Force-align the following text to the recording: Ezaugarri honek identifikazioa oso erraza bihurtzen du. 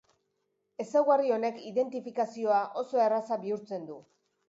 Ezaugarri 0.83 1.35
honek 1.37 1.61
identifikazioa 1.73 2.65
oso 2.85 3.07
erraza 3.07 3.43
bihurtzen 3.47 3.91
du. 3.93 4.05